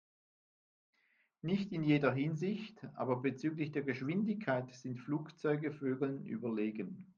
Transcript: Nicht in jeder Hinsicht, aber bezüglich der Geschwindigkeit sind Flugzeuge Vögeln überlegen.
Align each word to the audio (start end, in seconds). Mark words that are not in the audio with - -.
Nicht 1.43 1.71
in 1.71 1.83
jeder 1.83 2.11
Hinsicht, 2.11 2.87
aber 2.95 3.17
bezüglich 3.17 3.71
der 3.71 3.83
Geschwindigkeit 3.83 4.73
sind 4.73 4.97
Flugzeuge 4.97 5.71
Vögeln 5.71 6.25
überlegen. 6.25 7.07